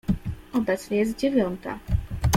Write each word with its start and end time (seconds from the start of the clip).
"Obecnie 0.53 0.97
jest 0.97 1.17
dziewiąta." 1.17 1.79